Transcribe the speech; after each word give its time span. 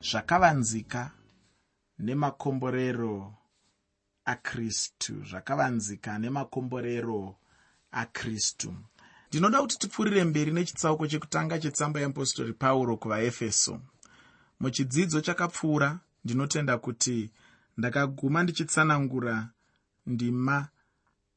zvakavanzika 0.00 1.10
nemakomborero 1.98 3.34
akristu 4.24 5.14
zvakavanzika 5.30 6.18
nemakomborero 6.18 7.36
akristu 7.90 8.70
ndinoda 9.28 9.60
kuti 9.60 9.78
tipfuurire 9.78 10.24
mberi 10.24 10.52
nechitsauko 10.52 11.06
chekutanga 11.06 11.58
chetsamba 11.58 12.00
yeapostori 12.00 12.52
pauro 12.52 12.96
kuvaefeso. 12.96 13.80
Muchidzidzo 14.60 15.20
chakapfuura 15.20 15.98
ndinotenda 16.24 16.78
kuti 16.78 17.30
ndakaguma 17.78 18.42
ndichitsanangura 18.42 19.48
ndima 20.06 20.68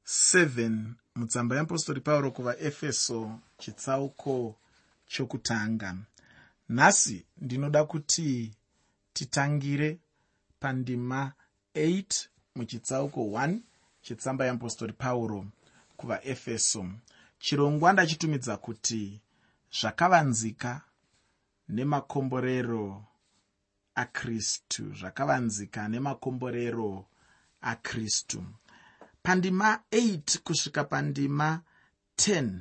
7 0.05 0.84
mutsamba 1.16 1.55
yeapostori 1.55 2.02
pauro 2.02 2.32
kuvaefeso 2.32 3.39
chitsauko 3.57 4.55
chokutanga 5.07 5.98
nhasi 6.71 7.25
ndinoda 7.38 7.85
kuti 7.85 8.55
titangire 9.13 9.99
pandima 10.59 11.33
8 11.75 12.27
muchitsauko 12.55 13.21
1 13.21 13.59
chetsamba 14.01 14.46
yeapostori 14.46 14.93
pauro 14.93 15.46
kuvaefeso. 15.97 16.86
Chirongwa 17.39 17.93
ndachitumidza 17.93 18.57
kuti 18.57 19.21
zvakavanzika 19.79 20.82
nemakomborero 21.69 23.05
akristu 23.96 24.93
zvakavanzika 24.93 25.89
nemakomborero 25.89 27.05
akristu 27.61 28.43
pandima 29.24 29.79
8 29.91 30.39
kusvika 30.39 30.83
pandima 30.83 31.61
10 32.17 32.59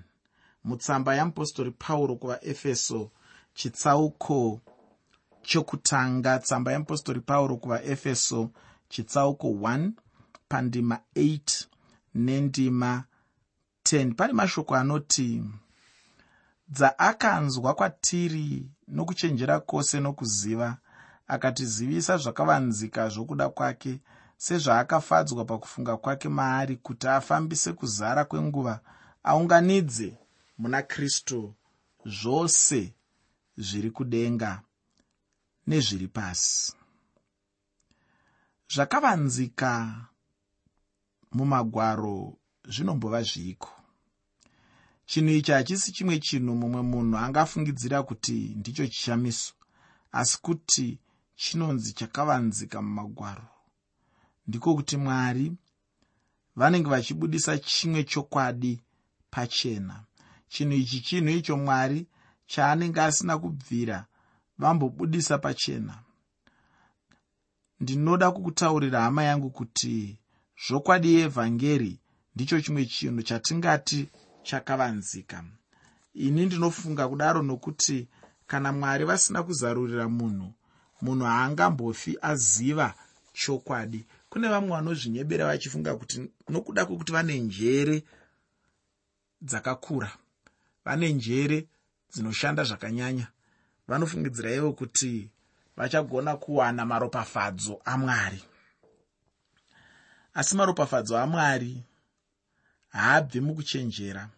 mutsamba 0.64 1.14
yamupostori 1.14 1.70
pauro 1.70 2.16
kuvaefeso 2.16 3.10
chitsauko 3.54 4.60
chokutanga 5.42 6.38
tsamba 6.38 6.72
yamupostori 6.72 7.20
pauro 7.20 7.56
kuvaefeso 7.56 8.50
chitsauko 8.88 9.48
1 9.48 9.90
pandima 10.48 10.98
8 11.16 11.64
nendima 12.14 13.04
10 13.84 14.14
pane 14.14 14.32
mashoko 14.32 14.76
anoti 14.76 15.42
dzaakanzwa 16.68 17.74
kwatiri 17.74 18.70
nokuchenjera 18.88 19.60
kwose 19.60 20.00
nokuziva 20.00 20.76
akatizivisa 21.26 22.16
zvakavanzika 22.16 23.08
zvokuda 23.08 23.48
kwake 23.48 24.00
sezvaakafadzwa 24.36 25.44
pakufunga 25.44 25.96
kwake 25.96 26.28
maari 26.28 26.76
kuti 26.76 27.08
afambise 27.08 27.72
kuzara 27.72 28.24
kwenguva 28.24 28.80
aunganidze 29.22 30.18
muna 30.58 30.82
kristu 30.82 31.54
zvose 32.06 32.94
zviri 33.60 33.90
kudenga 33.90 34.62
nezviri 35.66 36.08
pasi. 36.08 36.72
Zvakavanzika 38.74 39.70
mumagwaro 41.32 42.36
zvinombova 42.68 43.22
zviiko. 43.22 43.70
Chinhu 45.06 45.30
ichi 45.30 45.52
hachisi 45.52 45.92
chimwe 45.92 46.18
chinhu 46.18 46.54
mumwe 46.54 46.82
munhu 46.82 47.18
angafungidzira 47.18 48.02
kuti 48.02 48.54
ndicho 48.56 48.86
chishamiso 48.86 49.54
asi 50.12 50.38
kuti 50.42 50.98
chinonzi 51.36 51.92
chakavanzika 51.92 52.82
mumagwaro. 52.82 53.48
Ndiko 54.46 54.74
kuti 54.74 54.96
mwari 54.96 55.52
vanenge 56.56 56.88
vachibudisa 56.88 57.58
chimwe 57.58 58.04
chokwadi 58.04 58.80
pachena. 59.30 60.04
Chinhu 60.48 60.72
ichi 60.72 61.00
chinhu 61.00 61.30
icho 61.30 61.56
mwari 61.56 62.06
chaanenge 62.50 63.00
asina 63.00 63.38
kubvira 63.38 64.06
vambobudisa 64.58 65.38
pachena. 65.38 65.94
Ndinoda 67.80 68.30
kukutaurira 68.30 69.00
hama 69.00 69.22
yangu 69.24 69.50
kuti 69.50 70.18
zvokwadi 70.66 71.14
yeevhangeri 71.14 71.98
ndicho 72.34 72.60
chimwe 72.60 72.84
chinhu 72.86 73.22
chatingati 73.22 74.08
chakavanzika. 74.42 75.44
Ini 76.14 76.46
ndinofunga 76.46 77.08
kudaro 77.08 77.42
nokuti 77.42 78.08
kana 78.46 78.72
mwari 78.72 79.04
vasina 79.04 79.42
kuzarurira 79.42 80.08
munhu 80.08 80.52
munhu 81.02 81.24
haangambofi 81.24 82.18
aziva 82.22 82.94
chokwadi. 83.32 84.06
Kune 84.30 84.48
vamwe 84.48 84.70
vanozvinyebera 84.70 85.46
vachifunga 85.46 85.94
kuti 85.96 86.30
nokuda 86.48 86.86
kwekuti 86.86 87.12
vane 87.12 87.38
njere 87.40 88.04
dzakakura 89.42 90.10
vane 90.84 91.12
njere 91.12 91.66
dzinoshanda 92.12 92.64
zvakanyanya. 92.64 93.26
Vanofungidzira 93.88 94.50
ivo 94.54 94.72
kuti 94.72 95.30
vachagona 95.76 96.36
kuwana 96.36 96.86
maropafadzo 96.86 97.80
amwari 97.84 98.42
asi 100.34 100.56
maropafadzo 100.56 101.18
amwari 101.18 101.82
haabvi 102.88 103.40
mukuchenjera. 103.40 104.28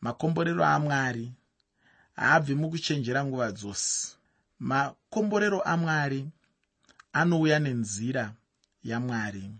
Makomborero 0.00 0.64
amwari 0.64 1.32
haabvi 2.16 2.54
mukuchenjera 2.54 3.24
nguva 3.24 3.52
dzose. 3.52 4.16
Makomborero 4.58 5.60
amwari 5.62 6.30
anouya 7.12 7.58
nenzira 7.58 8.32
yamwari 8.84 9.50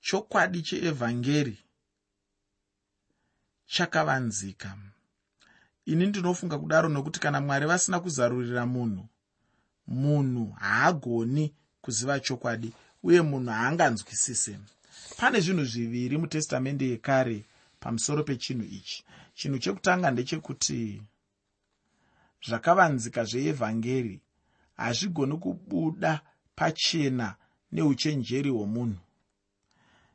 chokwadi 0.00 0.62
cheevhangeri 0.62 1.58
chakavanzika 3.66 4.76
ini 5.86 6.06
ndinofunga 6.06 6.58
kudaro 6.58 6.88
nokuti 6.88 7.20
kana 7.20 7.40
mwari 7.40 7.66
vasina 7.66 8.00
kuzarurira 8.00 8.66
munhu 8.66 9.08
munhu 9.86 10.50
haagoni 10.50 11.54
kuziva 11.82 12.20
chokwadi 12.20 12.72
uye 13.02 13.20
munhu 13.22 13.50
haanganzwisise 13.50 14.58
pane 15.16 15.40
zvinhu 15.40 15.64
zviviri 15.64 16.18
mutestamende 16.18 16.86
yekare 16.88 17.44
pamusoro 17.80 18.22
pechinhu 18.24 18.64
ichi. 18.64 19.04
Chinhu 19.34 19.58
chekutanga 19.58 20.10
ndechekuti 20.10 21.02
zvakavanzika 22.46 23.24
zveevhangeri 23.24 24.20
hazvigoni 24.76 25.36
kubuda 25.36 26.20
pachena 26.56 27.34
neuchenjeri 27.72 28.50
hwomunhu. 28.50 29.00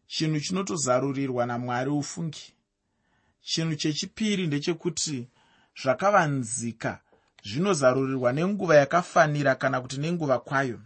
Chinhu 0.07 0.39
chinotozarurirwa 0.39 1.45
namwari 1.45 1.89
ufungi. 1.89 2.53
Chinhu 3.41 3.75
chechipiri 3.75 4.47
ndechekuti 4.47 5.27
zvakavanzika 5.81 6.99
zvinozarurirwa 7.43 8.33
nenguva 8.33 8.75
yakafanira 8.75 9.55
kana 9.55 9.81
kuti 9.81 9.97
nenguva 9.97 10.39
kwayo. 10.39 10.79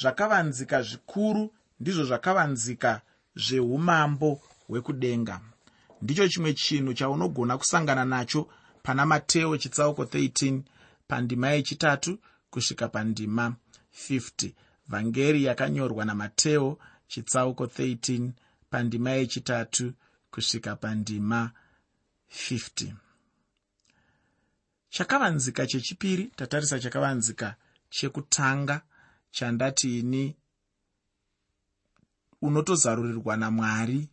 Zvakavanzika 0.00 0.82
zvikuru 0.82 1.54
ndizvo 1.80 2.04
zvakavanzika 2.04 3.00
zveumambo 3.36 4.40
hwekudenga. 4.66 5.40
Ndicho 6.02 6.28
chimwe 6.28 6.52
chinhu 6.54 6.94
chaunogona 6.94 7.58
kusangana 7.58 8.04
nacho 8.04 8.48
pana 8.82 9.06
mateo 9.06 9.56
chitsauko 9.56 10.02
13 10.02 10.60
pandima 11.08 11.48
yechitatu 11.48 12.18
kusvika 12.50 12.88
pandima 12.88 13.54
50 14.08 14.52
vhangeri 14.88 15.44
yakanyorwa 15.44 16.04
namateo 16.04 16.78
chitsauko 17.08 17.64
13 17.64 18.30
pandima 18.70 19.10
yechitatu 19.10 19.92
kusvika 20.30 20.76
pandima 20.76 21.50
50 22.50 23.03
chakavanzika 24.94 25.66
chechipiri 25.66 26.24
tatarisa 26.36 26.80
chakavanzika 26.80 27.56
chekutanga 27.90 28.82
chandati 29.30 29.98
ini 29.98 30.36
unotozarurirwa 32.42 33.36
namwari 33.36 34.08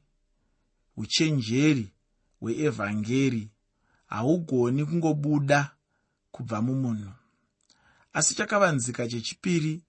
uchenjeri 0.98 1.92
hweevhangeri. 2.40 3.50
Haugoni 4.08 4.86
kungobuda 4.86 5.72
kubva 6.32 6.62
mumunhu. 6.62 7.12
Asi 8.14 8.36
chakavanzika 8.36 9.08
chechipiri 9.08 9.82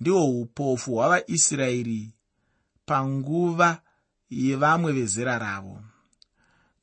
ndihwo 0.00 0.40
upofu 0.40 0.94
hwavaisraeri 0.94 2.12
panguva 2.86 3.82
yevamwe 4.30 4.92
vezera 4.92 5.38
ravo. 5.38 5.82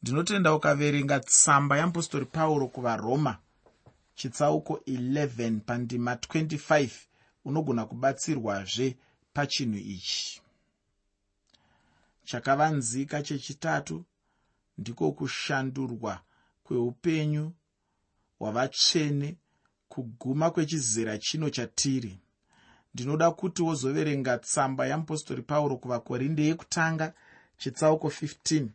Ndinotenda 0.02 0.54
ukaverenga 0.54 1.20
tsamba 1.20 1.78
yeapostori 1.78 2.26
pauro 2.26 2.68
kuvaroma 2.68 3.38
chitsauko 4.22 4.74
11 4.88 5.60
pandima 5.60 6.14
25 6.14 6.90
unogona 7.46 7.86
kubatsirwazve 7.86 8.98
pachinhu 9.34 9.78
ichi. 9.78 10.42
Chakavanzika 12.24 13.24
chechitatu 13.24 14.06
ndiko 14.78 15.12
kushandurwa 15.12 16.22
kweupenyu 16.64 17.54
hwavatsvene 18.40 19.38
kuguma 19.90 20.52
kwechizera 20.52 21.18
chino 21.18 21.50
chatiri. 21.50 22.20
Ndinoda 22.94 23.32
kuti 23.32 23.62
wozoverenga 23.62 24.38
tsamba 24.38 24.86
yeapostori 24.86 25.42
pauro 25.42 25.78
kuvakorinde 25.78 26.44
yekutanga 26.46 27.14
chitsauko 27.58 28.08
15 28.08 28.68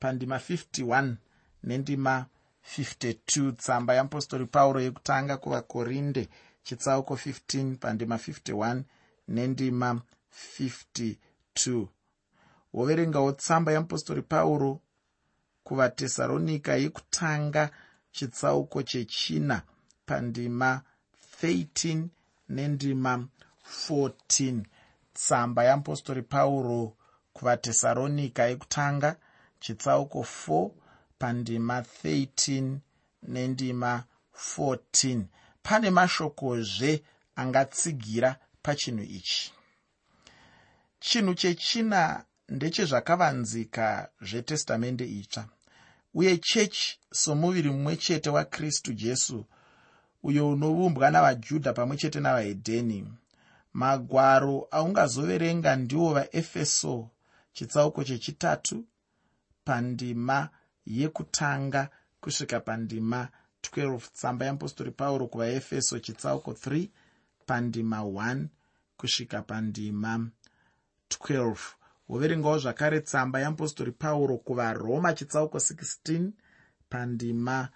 pandima 0.00 0.36
51 0.36 1.14
nendima 1.62 2.26
52 2.72 3.52
tsamba 3.52 3.94
yeapostori 3.94 4.46
pauro 4.46 4.80
yekutanga 4.80 5.36
kuvakorinde 5.36 6.28
chitsauko 6.62 7.14
15 7.14 7.76
pandima 7.76 8.16
51 8.16 8.82
nendima 9.28 10.00
52 10.58 11.86
woverengawo 12.74 13.32
tsamba 13.32 13.72
yeapostori 13.72 14.22
pauro 14.22 14.80
kuvatesaronika 15.64 16.72
yekutanga 16.76 17.70
chitsauko 18.12 18.82
chechina 18.82 19.62
pandima 20.06 20.82
13 21.42 22.04
nendima 22.48 23.28
14 23.88 24.62
tsamba 25.14 25.64
yeapostori 25.64 26.22
pauro 26.22 26.96
kuvatesaronika 27.32 28.42
yekutanga 28.50 29.16
chitsauko 29.60 30.26
4 30.48 30.70
pandima 31.24 31.80
13 32.04 32.76
nendima 33.22 34.04
14 34.56 35.22
pane 35.62 35.90
mashokozve 35.90 37.02
angatsigira 37.36 38.36
pachinhu 38.62 39.02
ichi. 39.02 39.52
Chinhu 41.00 41.34
chechina 41.34 42.24
ndechezvakavanzika 42.48 44.08
zvetestamende 44.20 45.04
itsva 45.04 45.48
uye 46.14 46.38
chechi 46.38 46.98
somuviri 47.12 47.70
mumwe 47.70 47.96
chete 47.96 48.30
wakristu 48.30 48.92
jesu 48.92 49.44
uyo 50.22 50.50
unovumbwa 50.50 51.10
navajudha 51.10 51.72
pamwe 51.72 51.96
chete 51.96 52.20
navahedheni 52.20 52.98
magwaro 53.72 54.68
aungazoverenga 54.70 55.76
ndiwo 55.76 56.12
vaefeso 56.16 57.10
chitsauko 57.52 58.04
chechitatu 58.04 58.84
pandima 59.64 60.48
yekutanga 60.86 61.88
kusvika 62.20 62.60
pandima 62.60 63.28
12 63.62 63.98
tsamba 64.12 64.44
yeapostori 64.44 64.90
pauro 64.90 65.26
kuvaefeso 65.26 65.98
chitsauko 65.98 66.52
3 66.52 66.88
pandima 67.46 67.98
1 68.00 68.46
kusvika 68.96 69.42
pandima 69.42 70.30
12 71.10 71.56
woverengawo 72.08 72.58
zvakare 72.58 73.00
tsamba 73.00 73.40
yeapostori 73.40 73.92
pauro 73.92 74.36
kuvaroma 74.36 75.14
chitsauko 75.14 75.58
16 75.58 76.30
pandima 76.88 77.68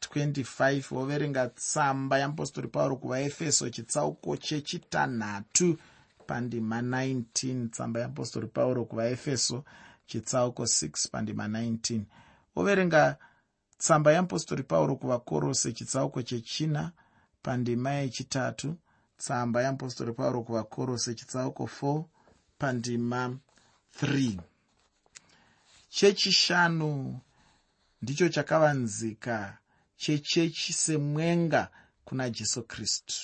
25 0.00 0.94
woverenga 0.94 1.48
tsamba 1.48 2.18
yeapostori 2.18 2.68
pauro 2.68 2.96
kuvaefeso 2.96 3.70
chitsauko 3.70 4.36
chechitanhatu 4.36 5.78
pandima 6.26 6.80
19 6.80 7.68
tsamba 7.68 8.00
yeapostori 8.00 8.46
pauro 8.46 8.84
kuvaefeso 8.84 9.64
chitsauko 10.06 10.62
6 10.62 11.10
pandima 11.10 11.48
19 11.48 12.00
woverenga 12.56 13.18
tsamba 13.78 14.12
yeapostori 14.12 14.62
pauro 14.62 14.96
kuvakorose 14.96 15.72
chitsauko 15.72 16.22
chechina 16.22 16.92
pandima 17.42 17.90
yechitatu. 17.90 18.76
Tsamba 19.16 19.62
yeapostori 19.62 20.12
pauro 20.12 20.42
kuvakorose 20.42 21.14
chitsauko 21.14 21.64
4 21.82 22.04
pandima 22.58 23.38
3 24.02 24.38
chechishanu 25.88 27.20
ndicho 28.02 28.28
chakavanzika 28.28 29.58
chechechi 29.96 30.72
semwenga 30.72 31.70
kuna 32.04 32.30
jesu 32.30 32.62
kristu. 32.62 33.14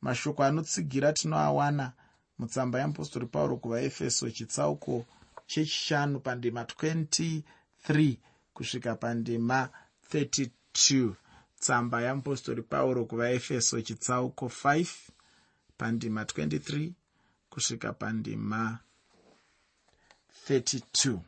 Mashoko 0.00 0.44
anotsigira 0.44 1.12
tinoawana 1.12 1.92
mutsamba 2.38 2.78
yeapostori 2.78 3.26
pauro 3.26 3.56
kuvaefeso 3.56 4.30
chitsauko 4.30 5.04
chechishanu 5.46 6.20
pandima 6.20 6.62
23 6.62 7.42
kusvika 8.54 8.94
pandima 8.96 9.68
32 10.12 11.14
tsamba 11.60 12.00
yeapostori 12.02 12.62
pauro 12.62 13.04
kuvaefeso 13.04 13.80
chitsauko 13.86 14.46
5 14.46 14.86
pandima 15.78 16.22
23 16.22 16.92
kusvika 17.50 17.92
pandima 17.92 18.78
32 20.48 21.18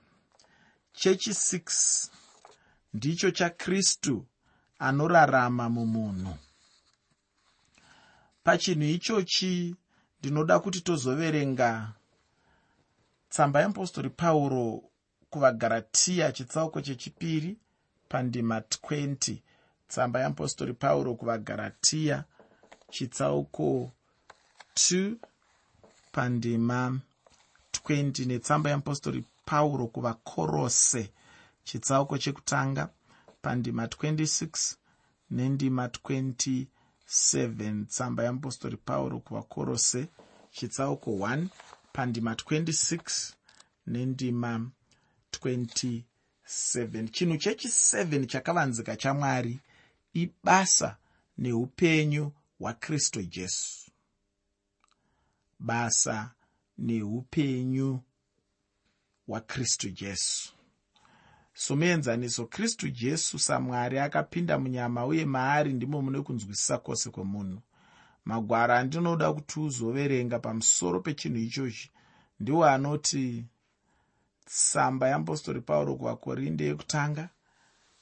chechi 0.92 1.30
6 1.30 2.08
ndicho 2.94 3.30
chakristu 3.30 4.26
anorarama 4.78 5.68
mumunhu. 5.68 6.34
Pachinhu 8.44 8.84
ichochi 8.84 9.76
ndinoda 10.18 10.58
kuti 10.58 10.80
tozoverenga. 10.80 11.92
Tsamba 13.28 13.60
yeapostori 13.60 14.10
pauro 14.10 14.82
kuvagaratiya 15.30 16.32
chitsauko 16.32 16.80
chechipiri 16.80 17.56
pandima 18.08 18.58
20 18.58 19.36
tsamba 19.88 20.20
yeapostori 20.20 20.72
pauro 20.74 21.14
kuvagaratiya 21.14 22.24
chitsauko 22.90 23.90
2 24.74 25.14
pandima 26.12 27.00
20 27.72 28.26
netsamba 28.26 28.70
yeapostori 28.70 29.24
pauro 29.44 29.86
kuvakorose 29.86 31.10
chitsauko 31.64 32.18
chekutanga 32.18 32.88
pandima 33.42 33.86
26 33.86 34.74
nendima 35.30 35.86
27 35.86 37.84
tsamba 37.86 38.22
yeapostori 38.22 38.76
pauro 38.76 39.20
kuvakorose 39.20 40.08
chitsauko 40.50 41.10
1 41.10 41.46
pandima 41.92 42.32
26 42.34 43.32
nendima 43.86 44.70
27 45.40 47.08
chinhu 47.10 47.34
chechi7 47.36 48.26
chakavanzika 48.26 48.96
chamwari 48.96 49.60
ibasa 50.12 50.96
neupenyu 51.38 52.32
hwakristu 52.58 53.22
jesu. 53.22 53.90
Basa 55.58 56.30
neupenyu 56.78 58.00
hwakristu 59.26 59.90
jesu. 59.90 60.52
Somuenzaniso 61.54 62.46
kristu 62.46 62.88
jesu 62.90 63.38
samwari 63.38 63.98
akapinda 63.98 64.58
munyama 64.58 65.06
uye 65.06 65.24
maari 65.24 65.72
ndimo 65.72 66.02
mune 66.02 66.20
kunzwisisa 66.22 66.78
kwose 66.78 67.10
kwemunhu 67.10 67.62
magwaro 68.24 68.74
andinoda 68.74 69.32
kuti 69.32 69.60
uzoverenga 69.60 70.38
pamusoro 70.38 71.00
pechinhu 71.00 71.38
ichochi 71.38 71.90
ndiwo 72.40 72.64
anoti 72.66 73.44
tsamba 74.46 75.04
yeapostori 75.08 75.60
pauro 75.68 75.90
kuvakorinde 75.98 76.64
yekutanga 76.70 77.24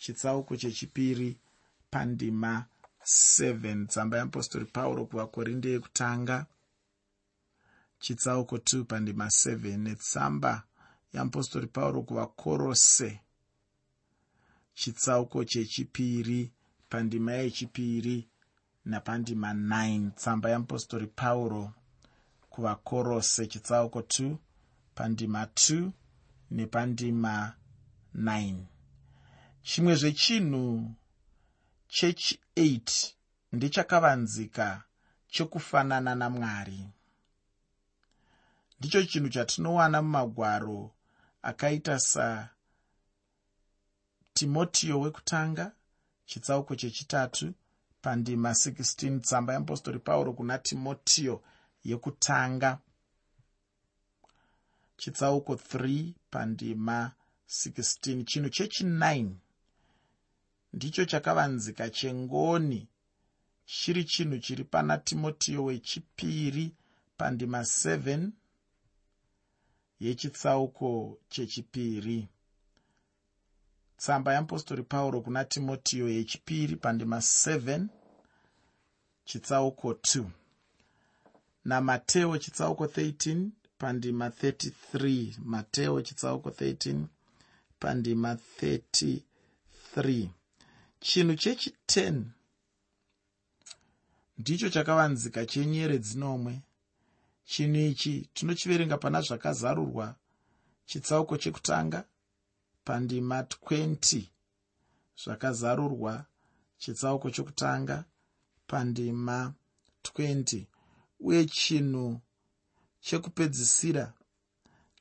chitsauko 0.03 0.53
chechipiri 0.57 1.29
pandima 1.91 2.53
7 3.05 3.87
tsamba 3.87 4.17
yeapostori 4.17 4.65
pauro 4.65 5.07
kuvakorinde 5.07 5.69
yekutanga 5.75 6.47
chitsauko 7.99 8.57
2 8.57 8.85
pandima 8.85 9.27
7 9.27 9.77
netsamba 9.77 10.53
yeapostori 11.15 11.67
pauro 11.67 12.03
kuvakorose 12.03 13.21
chitsauko 14.75 15.45
chechipiri 15.45 16.53
pandima 16.91 17.33
yechipiri 17.33 18.29
napandima 18.85 19.53
9 19.53 20.11
tsamba 20.11 20.49
yeapostori 20.49 21.07
pauro 21.07 21.73
kuvakorose 22.51 23.47
chitsauko 23.47 24.01
2 24.01 24.37
pandima 24.95 25.45
2 25.45 25.91
nepandima 26.57 27.35
9 28.15 28.65
chimwe 29.63 29.95
zvechinhu 30.01 30.95
chechi8 31.95 33.13
ndechakavanzika 33.53 34.83
chokufanana 35.35 36.15
namwari. 36.15 36.81
Ndicho 38.79 39.05
chinhu 39.05 39.29
chatinowana 39.29 40.03
mumagwaro 40.03 40.81
akaita 41.43 41.99
satimoteo 44.33 45.01
wekutanga 45.01 45.73
chitsauko 46.27 46.77
chechitatu 46.77 47.55
pandima 48.03 48.51
16 48.51 49.21
tsamba 49.21 49.53
yeapostori 49.53 49.99
pauro 49.99 50.33
kuna 50.33 50.59
timoteo 50.59 51.43
yekutanga. 51.85 52.79
Chitsauko 54.97 55.55
3 55.55 56.13
pandima 56.35 57.13
16 57.49 58.25
chinhu 58.25 58.49
chechi9 58.49 59.31
ndicho 60.73 61.05
chakavanzika 61.05 61.91
chengoni. 61.91 62.89
Chiri 63.67 64.05
chinhu 64.05 64.39
chiri 64.39 64.65
pana 64.65 64.99
timoteo 64.99 65.65
wechipiri 65.65 66.75
pandima 67.17 67.61
7 67.61 68.29
yechitsauko 70.01 71.19
chechipiri. 71.29 72.29
Tsamba 73.97 74.33
yeapostori 74.33 74.83
pauro 74.83 75.21
kuna 75.21 75.45
timoteo 75.45 76.09
yechipiri 76.09 76.77
pandima 76.77 77.17
7 77.19 77.87
chitsauko 79.25 79.93
2 79.93 80.25
namateo 81.65 82.39
chitsauko 82.39 82.85
13 82.85 83.49
pandima 83.79 84.29
33 84.29 85.33
mateo 85.45 86.03
chitsauko 86.03 86.49
13 86.49 87.05
pandima 87.79 88.35
33 88.63 90.29
chinhu 91.01 91.35
chechi10 91.35 92.23
ndicho 94.39 94.69
chakavanzika 94.69 95.47
chenyeredzi 95.47 96.19
nomwe 96.19 96.63
chinhu 97.45 97.81
ichi 97.91 98.29
tinochiverenga 98.35 98.99
pana 98.99 99.21
zvakazarurwa. 99.21 100.17
Chitsauko 100.87 101.37
chekutanga 101.37 102.05
pandima 102.85 103.43
20 103.43 104.23
zvakazarurwa. 105.25 106.27
Chitsauko 106.79 107.31
chokutanga 107.31 108.05
pandima 108.67 109.55
20 110.03 110.67
uye 111.21 111.45
chinhu 111.45 112.21
chekupedzisira. 113.07 114.13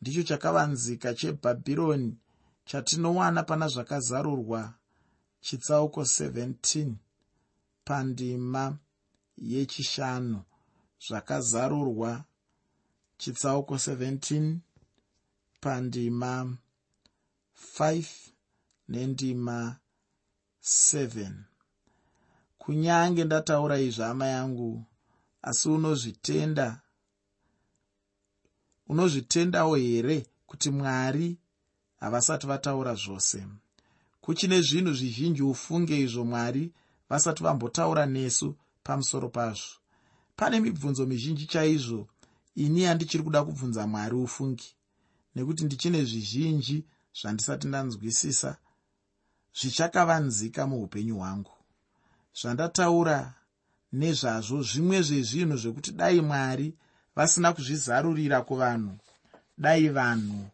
Ndicho 0.01 0.23
chakavanzika 0.23 1.13
chebhabhironi 1.13 2.17
chatinowana 2.65 3.43
pana 3.43 3.67
zvakazarurwa 3.67 4.73
chitsauko 5.41 6.01
17 6.01 6.93
pandima 7.85 8.77
yechishanu 9.37 10.41
zvakazarurwa 11.07 12.23
chitsauko 13.17 13.75
17 13.75 14.57
pandima 15.61 16.57
5 17.79 18.05
nendima 18.87 19.79
7 20.61 21.31
kunyange 22.57 23.23
ndataura 23.23 23.79
izvi 23.79 24.01
hama 24.01 24.27
yangu 24.27 24.85
asi 25.41 25.69
unozvitenda 25.69 26.82
unozvitendawo 28.87 29.75
here 29.75 30.25
kuti 30.45 30.71
mwari 30.71 31.37
havasati 31.99 32.47
vataura 32.47 32.95
zvose? 32.95 33.47
Kuchine 34.21 34.61
zvinhu 34.61 34.93
zvizhinji 34.93 35.41
ufunge 35.41 35.99
izvo 35.99 36.25
mwari 36.25 36.71
vasati 37.09 37.43
vambotaura 37.43 38.05
nesu 38.05 38.55
pamusoro 38.83 39.29
pazvo. 39.29 39.75
Pane 40.35 40.59
mibvunzo 40.59 41.05
mizhinji 41.05 41.45
chaizvo 41.45 42.07
ini 42.55 42.83
handichiri 42.83 43.23
kuda 43.23 43.43
kubvunza 43.43 43.87
mwari 43.87 44.15
ufungi 44.15 44.75
nekuti 45.35 45.65
ndichine 45.65 46.05
zvizhinji 46.05 46.85
zvandisati 47.21 47.67
ndanzwisisa 47.67 48.57
zvichakavanzika 49.59 50.67
muupenyu 50.67 51.15
hwangu. 51.17 51.51
Zvandataura 52.41 53.33
nezvazvo 53.93 54.63
zvimwe 54.63 55.01
zvezvinhu 55.01 55.57
zvekuti 55.57 55.91
dai 55.91 56.21
mwari 56.21 56.67
vasina 57.15 57.53
kuzvizarurira 57.53 58.41
kuvanhu. 58.41 58.97
Dai 59.57 59.89
vanhu 59.89 60.45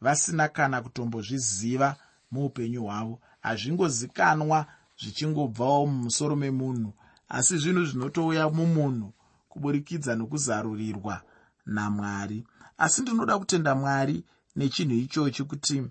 vasina 0.00 0.48
kana 0.48 0.82
kutombozviziva 0.82 1.96
muupenyu 2.30 2.82
hwavo. 2.82 3.20
Hazvingozikanwa 3.40 4.66
zvichingobvawo 5.00 5.86
mumusoro 5.86 6.36
memunhu 6.36 6.92
asi 7.28 7.58
zvinhu 7.58 7.84
zvinotouya 7.84 8.48
mumunhu 8.50 9.12
kuburikidza 9.48 10.14
nokuzarurirwa 10.14 11.22
namwari. 11.66 12.44
Asi 12.78 13.02
ndinoda 13.02 13.38
kutenda 13.38 13.74
mwari 13.74 14.24
nechinhu 14.56 14.94
ichochi 14.94 15.44
kuti 15.44 15.84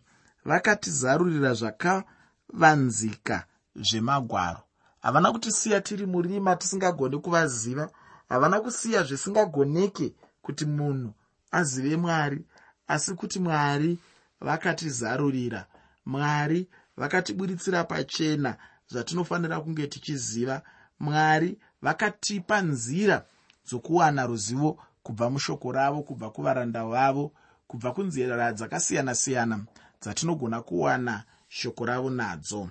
vakatizarurira 0.45 1.53
zvakavanzika 1.53 3.45
zvemagwaro. 3.75 4.61
Havana 5.01 5.31
kutisiya 5.31 5.81
tiri 5.81 6.05
murima 6.05 6.55
tisingagoni 6.55 7.17
kuvaziva 7.17 7.89
havana 8.29 8.59
kusiya 8.59 9.03
zvisingagoneke 9.03 10.13
kuti 10.41 10.65
munhu 10.65 11.13
azive 11.51 11.97
mwari 11.97 12.45
asi 12.87 13.13
kuti 13.13 13.39
mwari 13.39 13.97
vakatizarurira 14.41 15.65
mwari 16.05 16.67
vakatiburitsira 16.97 17.83
pachena 17.83 18.57
zvatinofanira 18.87 19.61
kunge 19.61 19.87
tichiziva 19.87 20.61
mwari 20.99 21.57
vakatipa 21.81 22.61
nzira 22.61 23.25
dzokuwana 23.67 24.25
ruzivo 24.25 24.79
kubva 25.03 25.29
mushoko 25.29 25.71
ravo 25.71 26.01
kubva 26.03 26.29
kuvaranda 26.29 26.85
vavo 26.85 27.31
kubva 27.67 27.91
kunzira 27.91 28.51
dzakasiyana-siyana 28.51 29.65
dzatinogona 30.01 30.61
kuwana 30.61 31.23
shoko 31.49 31.85
ravo 31.85 32.09
nadzo. 32.09 32.69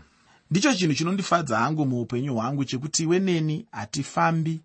Ndicho 0.51 0.75
chinhu 0.75 0.95
chinondifadza 0.95 1.59
hangu 1.59 1.87
muupenyu 1.87 2.35
hwangu 2.35 2.65
chekuti 2.65 3.03
iwe 3.03 3.19
neni 3.19 3.67
hatifambi 3.71 4.63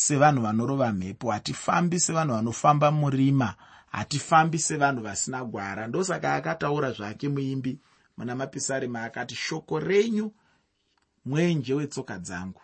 sevanhu 0.00 0.42
vanorova 0.42 0.92
mhepo 0.92 1.30
hatifambi 1.30 2.00
sevanhu 2.00 2.34
vanofamba 2.34 2.90
murima 2.90 3.54
hatifambi 3.86 4.58
sevanhu 4.58 5.02
vasina 5.02 5.44
gwara. 5.44 5.86
Ndosaka 5.86 6.34
akataura 6.34 6.92
zvake 6.92 7.28
muimbi 7.28 7.78
muna 8.16 8.34
mapisarema 8.34 9.02
akati 9.04 9.34
shoko 9.34 9.80
renyu 9.80 10.32
mwenje 11.24 11.74
wetsoka 11.74 12.18
dzangu. 12.18 12.60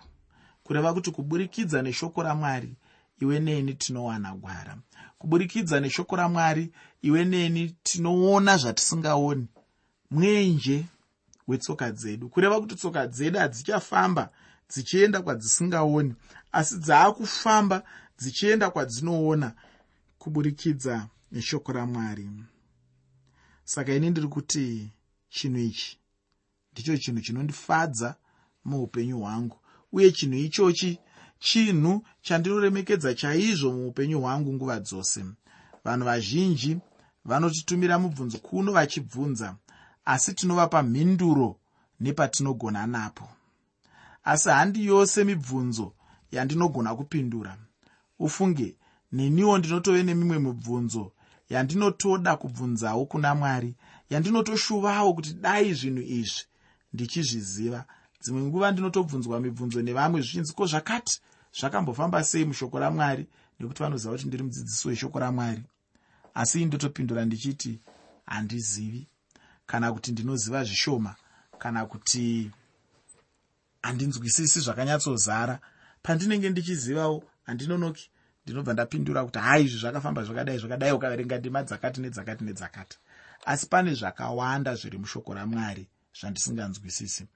Kureva 0.62 0.94
kuti 0.94 1.10
kuburikidza 1.10 1.82
neshoko 1.82 2.22
ramwari 2.22 2.76
iwe 3.20 3.40
neni 3.40 3.74
tinowana 3.74 4.34
gwara. 4.34 4.76
Kuburikidza 5.18 5.80
neshoko 5.80 6.16
ramwari 6.16 6.72
iwe 7.02 7.24
neni 7.24 7.76
tinoona 7.82 8.56
zvatisingaoni. 8.56 9.46
Mwenje 10.10 10.84
wetsoka 11.48 11.90
dzedu. 11.90 12.28
Kureva 12.28 12.60
kuti 12.60 12.74
tsoka 12.74 13.06
dzedu 13.06 13.38
hadzichafamba 13.38 14.30
dzichienda 14.70 15.22
kwadzisingaoni 15.22 16.14
asi 16.52 16.74
dzaakufamba 16.78 17.82
dzichienda 18.18 18.70
kwadzinoona 18.70 19.48
kuburikidza 20.18 21.08
neshoko 21.32 21.72
ramwari. 21.72 22.30
Saka 23.64 23.94
ini 23.94 24.10
ndiri 24.10 24.28
kuti 24.28 24.90
chinhu 25.28 25.58
ichi 25.58 25.98
ndicho 26.72 26.96
chinhu 26.96 27.20
chinondifadza 27.20 28.14
muupenyu 28.64 29.18
hwangu 29.20 29.56
uye 29.92 30.12
chinhu 30.12 30.34
ichochi 30.38 30.98
chinhu 31.38 32.02
chandinoremekedza 32.22 33.14
chaizvo 33.14 33.72
muupenyu 33.72 34.20
hwangu 34.20 34.52
nguva 34.54 34.80
dzose. 34.80 35.24
Vanhu 35.84 36.04
vazhinji 36.04 36.78
vanotitumira 37.24 37.98
mubvunzo 37.98 38.38
kuno 38.38 38.72
vachibvunza 38.72 39.56
asi 40.04 40.34
tinovapa 40.34 40.82
mhinduro 40.82 41.56
nepatinogona 42.00 42.86
napo 42.86 43.28
asi 44.26 44.48
handi 44.48 44.86
yose 44.86 45.24
mibvunzo 45.24 45.92
yandinogona 46.32 46.94
kupindura. 46.94 47.58
Ufunge 48.18 48.76
neniwo 49.12 49.58
ndinotove 49.58 50.02
nemimwe 50.02 50.38
mibvunzo 50.38 51.12
yandinotoda 51.48 52.36
kubvunzawo 52.36 53.06
kuna 53.06 53.34
mwari 53.34 53.74
yandinotoshuvawo 54.10 55.14
kuti 55.14 55.32
dai 55.32 55.74
zvinhu 55.74 56.02
izvi 56.02 56.42
ndichizviziva. 56.92 57.84
Dzimwe 58.22 58.42
nguva 58.42 58.72
ndinotobvunzwa 58.72 59.40
mibvunzo 59.40 59.82
nevamwe 59.82 60.20
zvichinzi 60.20 60.52
ko 60.52 60.66
zvakati 60.66 61.20
zvakambofamba 61.58 62.24
sei 62.24 62.44
mushoko 62.44 62.78
ramwari 62.78 63.26
nekuti 63.60 63.82
vanoziva 63.82 64.12
kuti 64.12 64.26
ndiri 64.26 64.42
mudzidzisi 64.42 64.88
weshoko 64.88 65.18
ramwari. 65.18 65.62
Asi 66.34 66.62
indotopindura 66.62 67.24
ndichiti 67.24 67.80
handizivi. 68.26 69.06
Kana 69.66 69.92
kuti 69.92 70.12
ndinoziva 70.12 70.64
zvishoma 70.64 71.14
kana 71.58 71.86
kuti 71.86 72.50
handinzwisisi 73.86 74.60
zvakanyatsozara. 74.60 75.58
Pandinenge 76.02 76.50
ndichizivawo 76.50 77.24
handinonoki 77.46 78.10
ndinobva 78.44 78.72
ndapindura 78.72 79.24
kuti 79.24 79.38
hai 79.38 79.64
izvi 79.64 79.78
zvakafamba 79.78 80.24
zvakadai 80.24 80.58
zvakadai 80.58 80.92
ukaverenga 80.92 81.38
ndima 81.38 81.62
dzakati 81.62 82.00
nedzakati 82.00 82.44
nedzakati. 82.44 82.98
Asi 83.46 83.66
pane 83.66 83.94
zvakawanda 83.94 84.74
zviri 84.74 84.98
mushoko 84.98 85.34
ramwari 85.34 85.88
zvandisinganzwisisi. 86.18 87.26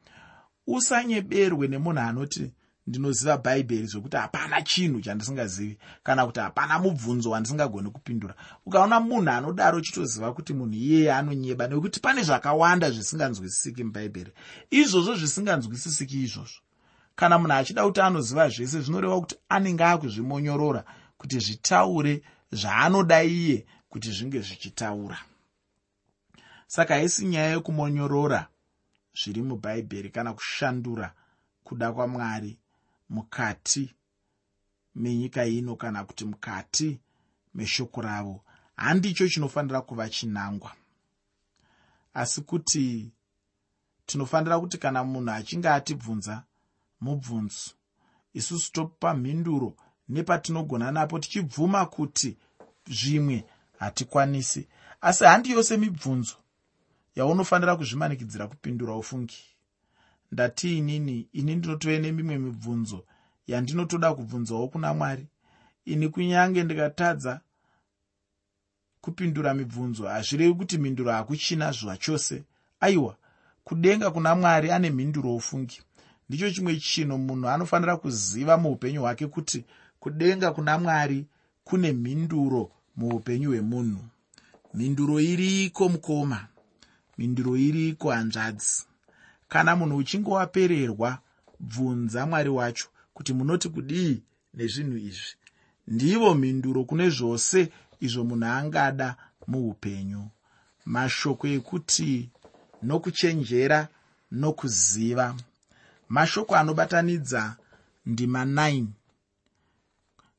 Usanyeberwe 0.67 1.69
nemunhu 1.69 2.01
anoti 2.01 2.53
ndinoziva 2.87 3.37
bhaibheri 3.37 3.87
zvokuti 3.87 4.17
hapana 4.17 4.63
chinhu 4.63 5.01
chandisingazivi 5.01 5.79
kana 6.03 6.27
kuti 6.27 6.41
hapana 6.41 6.79
mubvunzo 6.79 7.31
wandisingagoni 7.31 7.91
kupindura. 7.91 8.35
Ukaona 8.67 9.01
munhu 9.01 9.31
anodaro 9.31 9.81
chitoziva 9.81 10.33
kuti 10.33 10.53
munhu 10.55 10.75
iyeye 10.75 11.13
anonyeba 11.13 11.69
nekuti 11.69 12.01
pane 12.01 12.23
zvakawanda 12.23 12.91
zvisinganzwisisiki 12.91 13.85
mubhaibheri 13.85 14.33
izvozvo 14.71 15.15
zvisinganzwisisiki 15.17 16.23
izvozvo. 16.23 16.61
Kana 17.15 17.39
munhu 17.39 17.55
achida 17.55 17.85
kuti 17.85 18.01
anoziva 18.01 18.49
zvese 18.49 18.81
zvinoreva 18.81 19.21
kuti 19.21 19.37
anenge 19.49 19.85
akuzvimonyorora 19.85 20.85
kuti 21.19 21.39
zvitaure 21.39 22.23
zvaanoda 22.53 23.23
iye 23.23 23.67
kuti 23.89 24.13
zvinge 24.13 24.41
zvichitaura. 24.41 25.19
Saka 26.67 26.95
haisi 26.95 27.27
nyaya 27.27 27.51
yekumonyorora 27.55 28.47
zviri 29.15 29.43
mubhaibheri 29.43 30.11
kana 30.11 30.33
kushandura 30.33 31.13
kuda 31.65 31.93
kwamwari 31.93 32.59
mukati 33.11 33.95
menyika 34.95 35.47
ino 35.47 35.77
kana 35.77 36.05
kuti 36.05 36.25
mukati 36.25 37.01
meshoko 37.55 38.01
ravo. 38.01 38.45
Handicho 38.77 39.29
chinofanira 39.29 39.81
kuva 39.81 40.09
chinangwa. 40.09 40.73
Asi 42.15 42.41
kuti 42.43 43.13
tinofanira 44.07 44.61
kuti 44.61 44.79
kana 44.79 45.05
munhu 45.05 45.31
achinge 45.31 45.69
atibvunza 45.69 46.45
mubvunzo. 47.01 47.71
Isusu 48.35 48.73
topa 48.73 49.15
mhinduro 49.15 49.77
nepatinogona 50.09 50.91
napo 50.91 51.19
tichibvuma 51.19 51.87
kuti 51.87 52.37
zvimwe 52.87 53.45
hatikwanisi. 53.79 54.69
Asi 55.01 55.25
handi 55.25 55.51
yose 55.51 55.77
mibvunzo 55.77 56.37
yaunofanira 57.15 57.77
kuzvimanikidzira 57.77 58.49
kupindura 58.49 58.95
ufungi 58.95 59.50
ndatiinini 60.33 61.29
ini 61.33 61.57
ndinotove 61.57 61.99
nemimwe 61.99 62.39
mibvunzo 62.39 63.05
yandinotoda 63.47 64.15
kubvunzawo 64.15 64.69
kuna 64.69 64.95
mwari. 64.95 65.27
Ini 65.85 66.09
kunyange 66.09 66.63
ndikatadza 66.65 67.41
kupindura 69.01 69.55
mibvunzo 69.55 70.07
hazvirevi 70.09 70.55
kuti 70.55 70.79
mhinduro 70.79 71.13
hakuchina 71.13 71.73
zvachose 71.73 72.45
aiwa 72.81 73.17
kudenga 73.65 74.11
kuna 74.11 74.35
mwari 74.35 74.71
ane 74.71 74.91
mhinduro 74.91 75.35
ofungi 75.35 75.83
ndicho 76.29 76.51
chimwe 76.51 76.77
chinhu 76.77 77.19
munhu 77.19 77.49
anofanira 77.49 77.97
kuziva 77.97 78.59
muupenyu 78.59 79.01
hwake 79.01 79.27
kuti 79.27 79.65
kudenga 80.01 80.53
kuna 80.53 80.79
mwari 80.79 81.27
kune 81.65 81.93
mhinduro 81.93 82.71
muupenyu 82.97 83.49
hwemunhu. 83.51 84.05
Mhinduro 84.75 85.21
iriko 85.21 85.89
mukoma? 85.89 86.47
Mhinduro 87.19 87.57
iriko 87.57 88.11
hanzvadzi 88.11 88.85
kana 89.51 89.77
munhu 89.77 89.97
uchinge 89.97 90.31
wapererwa 90.31 91.19
bvunza 91.61 92.27
mwari 92.27 92.51
wacho 92.59 92.89
kuti 93.15 93.33
munoti 93.33 93.69
kudii 93.69 94.23
nezvinhu 94.55 94.97
izvi. 94.97 95.35
Ndivo 95.87 96.35
mhinduro 96.35 96.85
kune 96.85 97.11
zvose 97.11 97.73
izvo 98.01 98.25
munhu 98.25 98.47
angada 98.47 99.09
muupenyu. 99.51 100.23
Mashoko 100.95 101.47
ekuti 101.57 102.31
nokuchenjera 102.83 103.89
nokuziva. 104.41 105.27
Mashoko 106.09 106.53
anobatanidza 106.57 107.57
ndima 108.07 108.45
9 108.45 108.87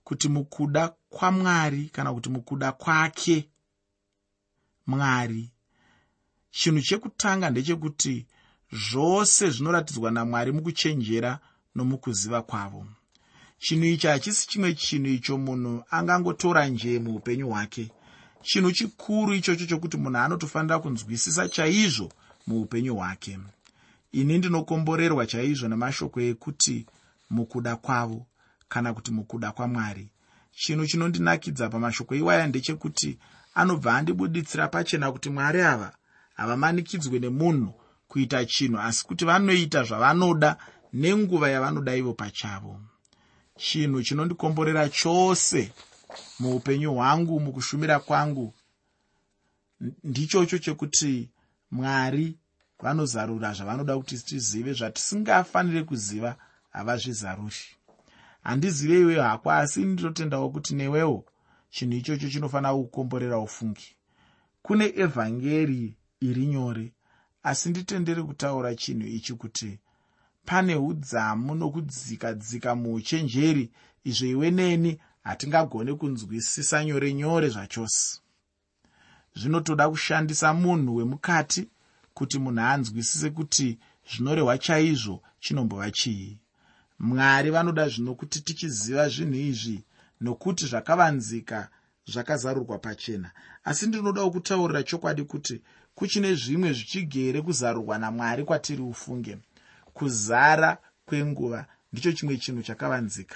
kuti 0.04 0.28
mukuda 0.30 0.84
kwamwari 1.10 1.84
kana 1.94 2.14
kuti 2.14 2.30
mukuda 2.30 2.72
kwake. 2.72 3.38
Mwari 4.88 5.50
chinhu 6.52 6.82
chekutanga 6.82 7.50
ndechekuti 7.50 8.26
zvose 8.72 9.50
zvinoratidzwa 9.50 10.12
namwari 10.12 10.52
mukuchenjera 10.52 11.40
nomukuziva 11.76 12.42
kwavo. 12.42 12.88
Chinhu 13.60 13.86
ichi 13.86 14.08
hachisi 14.08 14.48
chimwe 14.48 14.74
chinhu 14.74 15.08
icho 15.08 15.38
munhu 15.38 15.84
angangotora 15.90 16.68
njee 16.68 17.00
muupenyu 17.00 17.50
hwake. 17.50 17.92
Chinhu 18.42 18.72
chikuru 18.72 19.34
ichocho 19.34 19.66
chokuti 19.66 19.98
munhu 19.98 20.18
anotofanira 20.18 20.80
kunzwisisa 20.80 21.50
chaizvo 21.50 22.12
muupenyu 22.48 22.96
hwake. 22.96 23.40
Ini 24.12 24.38
ndinokomborerwa 24.38 25.26
chaizvo 25.28 25.68
nemashoko 25.68 26.22
ekuti 26.22 26.86
mukuda 27.30 27.76
kwavo 27.76 28.26
kana 28.70 28.94
kuti 28.94 29.12
mukuda 29.12 29.52
kwamwari. 29.52 30.10
Chinhu 30.56 30.88
chinondinakidza 30.88 31.70
pamashoko 31.70 32.16
iwaya 32.16 32.48
ndechekuti 32.48 33.18
anobva 33.56 33.96
andibuditsira 33.96 34.68
pachena 34.68 35.12
kuti 35.12 35.30
mwari 35.30 35.62
ava 35.62 35.92
havamanikidzwe 36.34 37.20
nemunhu 37.20 37.81
kuita 38.12 38.46
chinhu 38.46 38.80
asi 38.80 39.06
kuti 39.08 39.26
vanoita 39.26 39.84
zvavanoda 39.84 40.58
nenguva 40.94 41.50
yavanoda 41.50 41.96
ivo 41.96 42.14
pachavo. 42.14 42.82
Chinhu 43.58 44.04
chinondikomborera 44.04 44.90
chose 44.90 45.72
muupenyu 46.40 46.94
hwangu 46.94 47.40
mukushumira 47.40 48.00
kwangu 48.00 48.54
ndichocho 50.04 50.58
chekuti 50.58 51.30
mwari 51.72 52.38
vanozarura 52.80 53.54
zvavanoda 53.54 53.98
kuti 53.98 54.18
tizive 54.18 54.74
zvatisingafaniri 54.74 55.84
kuziva 55.84 56.36
havazvizaruri 56.70 57.66
handizive 58.44 59.00
iweyo 59.00 59.24
hako 59.24 59.52
asi 59.52 59.86
ndinotendawo 59.86 60.50
kuti 60.50 60.76
newewo 60.76 61.26
chinhu 61.70 61.96
ichocho 61.98 62.30
chinofanira 62.30 62.74
kukomborera 62.74 63.40
ufungi. 63.40 63.96
Kune 64.62 64.94
evhangeri 65.04 65.96
iri 66.20 66.46
nyore 66.46 66.94
asi 67.44 67.70
nditenderi 67.70 68.24
kutaura 68.24 68.76
chinhu 68.76 69.08
ichi 69.08 69.34
kuti 69.34 69.80
pane 70.46 70.76
udzamu 70.76 71.56
nokudzika 71.56 72.34
dzika 72.34 72.76
muuchenjeri 72.76 73.72
izvo 74.04 74.28
iwe 74.28 74.52
neni 74.52 75.00
hatingagone 75.24 75.94
kunzwisisa 75.94 76.86
nyore 76.86 77.14
nyore 77.14 77.50
zvachose. 77.50 78.20
Zvinotoda 79.36 79.90
kushandisa 79.90 80.54
munhu 80.54 80.96
wemukati 80.96 81.70
kuti 82.14 82.40
munhu 82.40 82.62
anzwisise 82.62 83.30
kuti 83.30 83.80
zvinorehwa 84.10 84.58
chaizvo 84.58 85.24
chinombova 85.40 85.92
chii. 85.92 86.38
Mwari 87.00 87.50
vanoda 87.52 87.90
zvino 87.90 88.16
kuti 88.16 88.42
tichiziva 88.42 89.10
zvinhu 89.10 89.36
izvi 89.36 89.84
nokuti 90.22 90.66
zvakavanzika 90.66 91.70
zvakazarurwa 92.12 92.78
pachena. 92.78 93.32
Asi 93.64 93.88
ndinodawo 93.88 94.32
kutaurira 94.32 94.84
chokwadi 94.84 95.24
kuti 95.24 95.62
kuchine 96.02 96.36
zvimwe 96.36 96.74
zvichigere 96.74 97.42
kuzarurwa 97.42 97.98
namwari 97.98 98.44
kwatiri 98.44 98.82
ufunge. 98.82 99.38
Kuzara 99.94 100.78
kwenguva 101.06 101.66
ndicho 101.94 102.12
chimwe 102.12 102.38
chinhu 102.38 102.64
chakavanzika. 102.64 103.36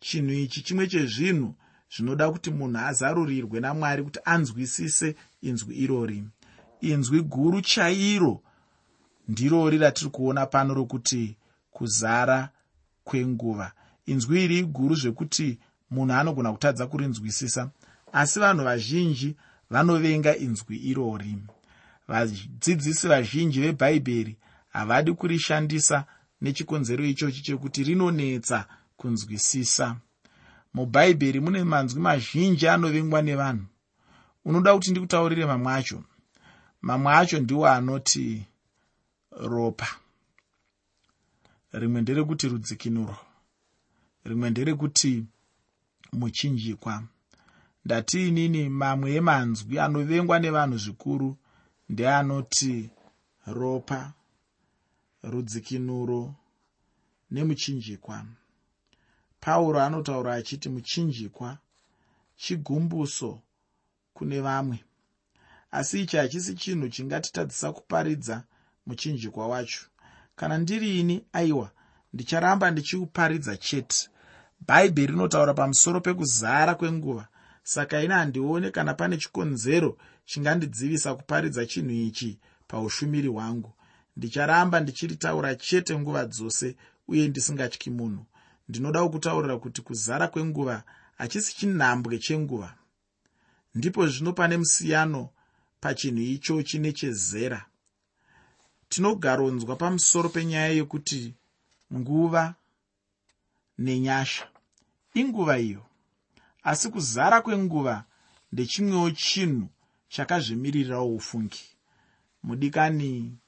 Chinhu 0.00 0.32
ichi 0.32 0.62
chimwe 0.62 0.86
chezvinhu 0.86 1.54
zvinoda 1.96 2.30
kuti 2.30 2.50
munhu 2.50 2.78
azarurirwe 2.78 3.60
namwari 3.60 4.02
kuti 4.02 4.18
anzwisise 4.24 5.14
inzwi 5.42 5.74
irori. 5.76 6.24
Inzwi 6.80 7.22
guru 7.22 7.60
chairo 7.60 8.42
ndirori 9.28 9.78
ratiri 9.78 10.10
kuona 10.10 10.46
pano 10.46 10.74
rokuti 10.74 11.36
kuzara 11.70 12.48
kwenguva. 13.04 13.72
Inzwi 14.06 14.44
iri 14.44 14.58
iguru 14.58 14.94
zvekuti 14.94 15.58
munhu 15.90 16.12
anogona 16.14 16.52
kutadza 16.52 16.86
kurinzwisisa 16.86 17.70
asi 18.12 18.40
vanhu 18.40 18.64
vazhinji 18.64 19.36
vanovenga 19.70 20.36
inzwi 20.36 20.76
irori 20.76 21.36
vadzidzisi 22.10 23.08
vazhinji 23.08 23.60
vebhaibheri 23.60 24.36
havadi 24.68 25.12
kurishandisa 25.12 26.04
nechikonzero 26.40 27.04
ichochi 27.04 27.42
chekuti 27.42 27.84
rinonetsa 27.84 28.66
kunzwisisa. 28.96 29.96
Mubhaibheri 30.74 31.40
mune 31.40 31.64
manzwi 31.64 32.00
mazhinji 32.00 32.68
anovengwa 32.68 33.22
nevanhu. 33.22 33.66
Unoda 34.44 34.74
kuti 34.74 34.90
ndikutaurire 34.90 35.46
mamwe 35.46 35.72
acho? 35.72 36.04
Mamwe 36.82 37.12
acho 37.12 37.40
ndiwo 37.40 37.68
anoti 37.68 38.46
ropa. 39.30 39.88
Rimwe 41.72 42.00
nderekuti 42.00 42.48
rudzikinuro. 42.48 43.16
Rimwe 44.24 44.50
nderekuti 44.50 45.24
muchinjikwa. 46.12 47.02
Ndati 47.84 48.28
inini 48.28 48.68
mamwe 48.68 49.14
emanzwi 49.14 49.78
anovengwa 49.78 50.38
nevanhu 50.38 50.78
zvikuru 50.78 51.36
ndeanoti 51.90 52.90
ropa 53.46 54.12
rudzikinuro 55.22 56.34
nemuchinjikwa. 57.30 58.24
Pauro 59.40 59.80
anotaura 59.80 60.34
achiti 60.34 60.68
muchinjikwa 60.68 61.58
chigumbuso 62.36 63.42
kune 64.14 64.40
vamwe. 64.40 64.84
Asi 65.70 66.00
ichi 66.02 66.16
hachisi 66.16 66.54
chinhu 66.54 66.88
chingatitadzisa 66.88 67.72
kuparidza 67.72 68.44
muchinjikwa 68.86 69.48
wacho. 69.48 69.82
Kana 70.36 70.58
ndiri 70.58 71.00
ini 71.00 71.24
aiwa 71.32 71.70
ndicharamba 72.12 72.70
ndichiuparidza 72.70 73.56
chete. 73.56 74.08
Bhaibheri 74.66 75.12
rinotaura 75.12 75.54
pamusoro 75.54 76.00
pekuzara 76.00 76.74
kwenguva 76.74 77.28
saka 77.70 78.02
ine 78.02 78.14
handione 78.14 78.70
kana 78.70 78.94
pane 78.94 79.16
chikonzero 79.16 79.96
chingandidzivisa 80.24 81.14
kuparidza 81.14 81.66
chinhu 81.66 81.90
ichi 81.90 82.38
paushumiri 82.68 83.28
hwangu. 83.28 83.72
Ndicharamba 84.16 84.80
ndichiritaura 84.80 85.54
chete 85.54 85.98
nguva 85.98 86.26
dzose 86.26 86.76
uye 87.08 87.28
ndisingatyi 87.28 87.90
munhu. 87.90 88.26
Ndinodawo 88.68 89.08
kutaurira 89.08 89.58
kuti 89.58 89.82
kuzara 89.82 90.28
kwenguva 90.28 90.82
hachisi 91.18 91.56
chinhambwe 91.56 92.18
chenguva. 92.18 92.74
Ndipo 93.74 94.06
zvino 94.06 94.32
pane 94.32 94.56
musiyano 94.56 95.28
pachinhu 95.80 96.20
ichochi 96.20 96.78
nechezera 96.78 97.66
tinogaronzwa 98.88 99.76
pamusoro 99.76 100.28
penyaya 100.28 100.68
yekuti 100.68 101.34
nguva 101.94 102.54
nenyasha. 103.78 104.48
Inguva 105.14 105.58
iyo 105.58 105.89
asi 106.62 106.88
kuzara 106.90 107.40
kwenguva 107.40 108.04
ndechimwewo 108.52 109.10
chinhu 109.10 109.68
chakazvimiririrawo 110.08 111.14
ufungi. 111.14 111.64
Mudikani 112.42 113.38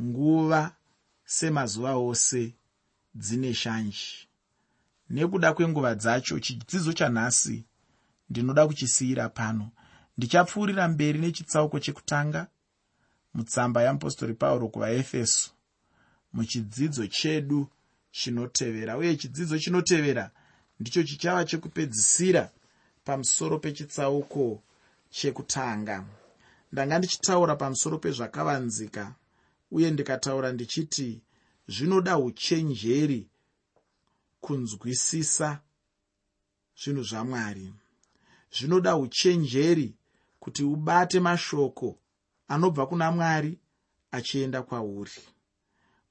nguva 0.00 0.76
semazuva 1.24 1.94
ose 1.96 2.54
dzine 3.14 3.54
shanji 3.54 4.28
nekuda 5.10 5.52
kwenguva 5.54 5.94
dzacho 5.94 6.40
chidzidzo 6.40 6.92
chanhasi 6.92 7.64
ndinoda 8.30 8.66
kuchisiyira 8.66 9.28
pano. 9.28 9.70
Ndichapfuurira 10.18 10.88
mberi 10.88 11.18
nechitsauko 11.18 11.80
chekutanga 11.80 12.46
mutsamba 13.34 13.82
yeapostori 13.82 14.34
pauro 14.34 14.68
kuvaefeso 14.68 15.50
muchidzidzo 16.32 17.06
chedu 17.06 17.68
chinotevera 18.10 18.96
uye 18.96 19.16
chidzidzo 19.16 19.58
chinotevera 19.58 20.30
ndicho 20.80 21.02
chichava 21.02 21.44
chekupedzisira 21.44 22.50
pamusoro 23.04 23.58
pechitsauko 23.58 24.62
chekutanga. 25.10 26.04
Ndanga 26.72 26.98
ndichitaura 26.98 27.56
pamusoro 27.56 27.98
pezvakavanzika 27.98 29.14
uye 29.70 29.90
ndikataura 29.90 30.52
ndichiti 30.52 31.20
zvinoda 31.68 32.18
uchenjeri 32.18 33.28
kunzwisisa 34.40 35.60
zvinhu 36.80 37.02
zvamwari. 37.02 37.74
Zvinoda 38.56 38.96
uchenjeri 38.96 39.94
kuti 40.40 40.62
ubate 40.64 41.20
mashoko 41.20 41.98
anobva 42.48 42.86
kuna 42.86 43.10
mwari 43.12 43.58
achienda 44.10 44.62
kwauri. 44.62 45.12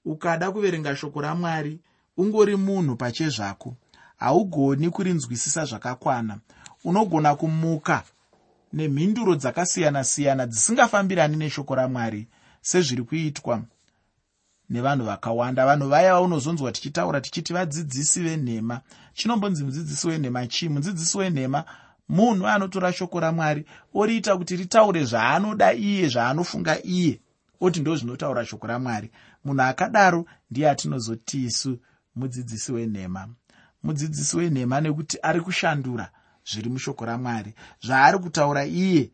Ukada 0.06 0.52
kuverenga 0.52 0.96
shoko 0.96 1.22
ramwari 1.22 1.80
ungori 2.18 2.56
munhu 2.56 2.96
pachezvako 2.96 3.76
haugoni 4.18 4.90
kurinzwisisa 4.90 5.66
zvakakwana. 5.66 6.38
Unogona 6.84 7.36
kumuka 7.36 8.04
nemhinduro 8.74 9.36
dzakasiyana-siyana 9.36 10.48
dzisingafambirani 10.48 11.38
neshoko 11.38 11.76
ramwari 11.76 12.28
sezviri 12.62 13.04
kuitwa 13.04 13.62
nevanhu 14.70 15.06
vakawanda. 15.06 15.66
Vanhu 15.66 15.90
vaya 15.90 16.14
vaunozonzwa 16.14 16.72
tichitaura 16.72 17.22
tichiti 17.22 17.54
vadzidzisi 17.54 18.20
venhema. 18.22 18.82
Chinombonzi 19.14 19.64
mudzidzisi 19.64 20.08
wenhema 20.08 20.48
chii? 20.48 20.70
Mudzidzisi 20.70 21.18
wenhema 21.18 21.64
munhu 22.10 22.48
anotora 22.48 22.94
shoko 22.94 23.20
ramwari 23.20 23.66
oriita 23.94 24.38
kuti 24.38 24.56
ritaure 24.56 25.04
zvaanoda 25.06 25.74
iye 25.74 26.08
zvaanofunga 26.08 26.84
iye. 26.84 27.20
Oti 27.62 27.80
ndo 27.80 27.96
zvinotaura 27.96 28.46
shoko 28.46 28.68
ramwari. 28.68 29.12
Munhu 29.46 29.62
akadaro 29.62 30.26
ndiye 30.52 30.70
atinozoti 30.70 31.44
isu 31.44 31.80
mudzidzisi 32.16 32.72
wenhema 32.72 33.30
mudzidzisi 33.84 34.38
wenhema 34.38 34.82
nekuti 34.82 35.18
ari 35.22 35.42
kushandura 35.42 36.12
zviri 36.46 36.70
mushoko 36.70 37.06
ramwari. 37.06 37.54
Zvaari 37.82 38.18
kutaura 38.20 38.66
iye 38.66 39.12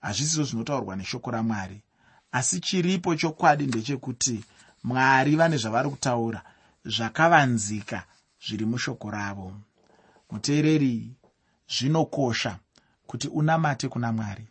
hazvisizvo 0.00 0.44
zvinotaurwa 0.44 0.96
neshoko 0.96 1.30
ramwari. 1.30 1.82
Asi 2.32 2.60
chiripo 2.60 3.16
chokwadi 3.16 3.66
ndechekuti 3.66 4.44
mwari 4.84 5.36
vane 5.36 5.56
zvavari 5.56 5.90
kutaura 5.90 6.42
zvakavanzika 6.84 8.04
zviri 8.46 8.66
mushoko 8.66 9.10
ravo. 9.10 9.52
Muteereri 10.30 11.12
zvinokosha 11.68 12.58
kuti 13.06 13.28
unamate 13.28 13.88
kuna 13.88 14.12
mwari. 14.12 14.46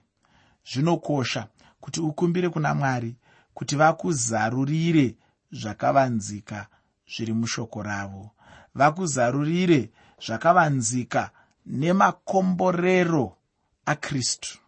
Zvinokosha 0.73 1.47
kuti 1.79 1.99
ukumbire 1.99 2.49
kuna 2.49 2.73
mwari 2.75 3.15
kuti 3.53 3.75
vakuzarurire 3.75 5.15
zvakavanzika 5.51 6.67
zviri 7.07 7.33
mushoko 7.33 7.83
ravo 7.83 8.31
vakuzarurire 8.79 9.89
zvakavanzika 10.25 11.31
nemakomborero 11.65 13.37
akristu. 13.85 14.59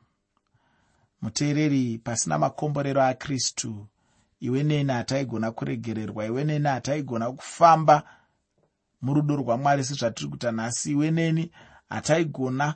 Muteereri 1.21 1.97
pasina 1.97 2.37
makomborero 2.37 3.01
akristu 3.01 3.87
iwe 4.39 4.63
neni 4.63 4.91
hataigona 4.91 5.51
kuregererwa 5.51 6.25
iwe 6.25 6.43
neni 6.43 6.67
hataigona 6.67 7.31
kufamba 7.31 8.03
murudo 9.01 9.35
rwamwari 9.35 9.83
sezvatiri 9.83 10.29
kuita 10.29 10.51
nhasi 10.51 10.91
iwe 10.91 11.11
neni 11.11 11.51
hataigona 11.89 12.75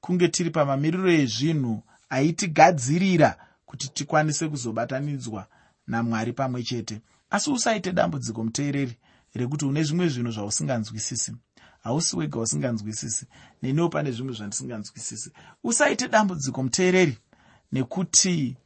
kunge 0.00 0.28
tiri 0.28 0.50
pamamiriro 0.50 1.10
ezvinhu 1.12 1.82
aitigadzirira 2.08 3.36
kuti 3.66 3.88
tikwanise 3.88 4.48
kuzobatanidzwa 4.48 5.46
namwari 5.86 6.32
pamwe 6.32 6.62
chete. 6.62 7.00
Asi 7.30 7.50
usaite 7.50 7.92
dambudziko 7.92 8.44
muteereri 8.44 8.98
rekuti 9.36 9.64
une 9.64 9.82
zvimwe 9.82 10.08
zvinhu 10.08 10.32
zvausinganzwisisi. 10.32 11.32
Hausi 11.82 12.16
wega 12.16 12.40
usinganzwisisi. 12.40 13.26
Neniwo 13.62 13.88
pane 13.88 14.12
zvimwe 14.12 14.34
zvandisinganzwisisi 14.34 15.30
usaite 15.64 16.08
dambudziko 16.08 16.62
muteereri 16.62 17.18
nekuti 17.72 18.56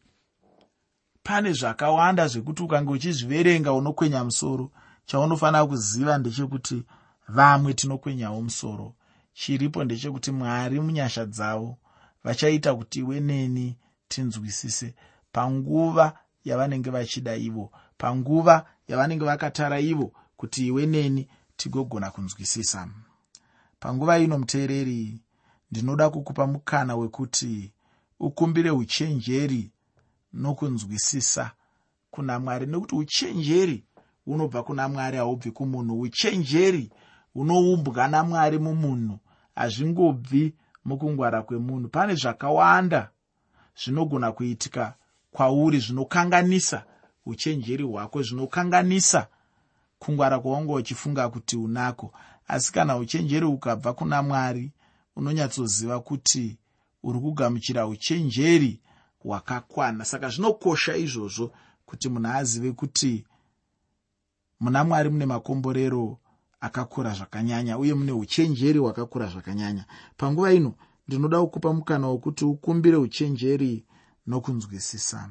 pane 1.23 1.53
zvakawanda 1.53 2.29
zvekuti 2.29 2.63
ukange 2.63 2.93
uchizviverenga 2.93 3.73
unokwenya 3.73 4.25
musoro. 4.25 4.71
Chaunofanira 5.05 5.67
kuziva 5.67 6.19
ndechekuti 6.19 6.83
vamwe 7.29 7.75
tinokwenyawo 7.75 8.43
musoro. 8.43 8.95
Chiripo 9.33 9.85
ndechekuti 9.85 10.31
mwari 10.31 10.81
munyasha 10.81 11.27
dzavo 11.27 11.79
vachaita 12.25 12.75
kuti 12.75 12.99
iwe 12.99 13.21
neni 13.21 13.77
tinzwisise. 14.09 14.95
Panguva 15.33 16.19
yavanenge 16.45 16.91
vachida 16.91 17.37
ivo 17.37 17.73
panguva 17.99 18.67
yavanenge 18.89 19.25
vakatara 19.25 19.81
ivo 19.81 20.13
kuti 20.41 20.67
iwe 20.67 20.87
neni 20.87 21.29
tigogona 21.57 22.11
kunzwisisa. 22.11 22.89
Panguva 23.81 24.19
ino 24.19 24.39
muteereri 24.39 25.21
ndinoda 25.71 26.11
kukupa 26.11 26.47
mukana 26.47 26.97
wekuti 26.97 27.73
ukumbire 28.21 28.71
uchenjeri 28.71 29.71
nokunzwisisa 30.33 31.51
kuna 32.11 32.39
mwari 32.41 32.67
nekuti 32.67 32.95
uchenjeri 32.95 33.85
hunobva 34.25 34.63
kuna 34.63 34.89
mwari 34.89 35.17
haubvi 35.17 35.51
kumunhu. 35.51 36.01
Uchenjeri 36.01 36.91
hunoumbwa 37.35 38.09
namwari 38.09 38.59
mumunhu 38.59 39.19
hazvingobvi 39.55 40.55
mukungwara 40.85 41.43
kwemunhu. 41.43 41.89
Pane 41.89 42.15
zvakawanda 42.15 43.11
zvinogona 43.85 44.33
kuitika 44.33 44.95
kwauri 45.31 45.79
zvinokanganisa 45.79 46.85
uchenjeri 47.27 47.85
hwako 47.85 48.23
zvinokanganisa 48.23 49.29
kungwara 50.01 50.41
kwaunge 50.41 50.73
uchifunga 50.73 51.29
kuti 51.29 51.57
unako. 51.57 52.13
Asi 52.49 52.73
kana 52.73 52.97
uchenjeri 52.97 53.47
ukabva 53.47 53.93
kuna 53.93 54.23
mwari 54.23 54.73
unonyatsoziva 55.17 56.01
kuti 56.01 56.59
uri 57.03 57.21
kugamuchira 57.21 57.87
uchenjeri 57.87 58.81
hwakakwana. 59.19 60.05
Saka 60.05 60.29
zvinokosha 60.29 60.97
izvozvo 60.97 61.53
kuti 61.87 62.09
munhu 62.09 62.29
azive 62.33 62.73
kuti 62.73 63.25
muna 64.61 64.85
mwari 64.85 65.09
mune 65.11 65.27
makomborero 65.27 66.19
akakura 66.61 67.15
zvakanyanya 67.15 67.79
uye 67.79 67.95
mune 67.95 68.13
uchenjeri 68.13 68.79
hwakakura 68.79 69.27
zvakanyanya. 69.27 69.85
Panguva 70.17 70.53
ino 70.53 70.75
ndinoda 71.09 71.41
kukupa 71.41 71.73
mukana 71.73 72.07
wokuti 72.07 72.45
ukumbire 72.45 72.97
uchenjeri 72.97 73.85
nokunzwisisa 74.27 75.29